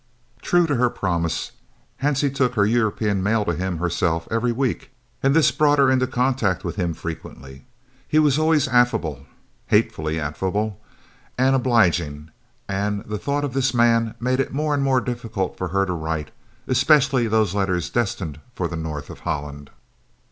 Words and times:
True 0.41 0.65
to 0.65 0.77
her 0.77 0.89
promise, 0.89 1.51
Hansie 2.01 2.33
took 2.33 2.55
her 2.55 2.65
European 2.65 3.21
mail 3.21 3.45
to 3.45 3.53
him 3.53 3.77
herself 3.77 4.27
every 4.31 4.51
week, 4.51 4.89
and 5.21 5.35
this 5.35 5.51
brought 5.51 5.77
her 5.77 5.91
into 5.91 6.07
contact 6.07 6.63
with 6.63 6.75
him 6.75 6.95
frequently. 6.95 7.65
He 8.07 8.17
was 8.17 8.39
always 8.39 8.67
affable 8.67 9.27
(hatefully 9.67 10.19
affable) 10.19 10.81
and 11.37 11.55
obliging, 11.55 12.31
and 12.67 13.05
the 13.05 13.19
thought 13.19 13.43
of 13.45 13.53
this 13.53 13.75
man 13.75 14.15
made 14.19 14.39
it 14.39 14.51
more 14.51 14.73
and 14.73 14.81
more 14.81 15.01
difficult 15.01 15.55
for 15.55 15.67
her 15.67 15.85
to 15.85 15.93
write, 15.93 16.31
especially 16.65 17.27
those 17.27 17.53
letters 17.53 17.87
destined 17.91 18.39
for 18.55 18.67
the 18.67 18.75
north 18.75 19.11
of 19.11 19.19
Holland. 19.19 19.69